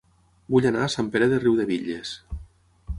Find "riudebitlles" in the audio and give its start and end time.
1.45-2.19